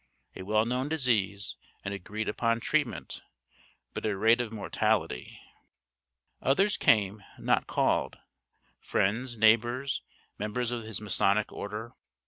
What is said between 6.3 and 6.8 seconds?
Others